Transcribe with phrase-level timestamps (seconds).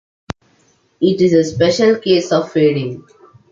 [0.99, 3.05] It is a special case of fading.